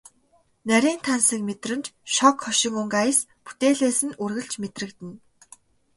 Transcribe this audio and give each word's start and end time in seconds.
Нарийн 0.67 0.99
тансаг 1.07 1.41
мэдрэмж, 1.47 1.85
шог 2.15 2.35
хошин 2.43 2.73
өнгө 2.81 2.97
аяс 3.01 3.19
бүтээлээс 3.45 3.99
нь 4.07 4.17
үргэлж 4.23 4.51
мэдрэгдэнэ. 4.61 5.15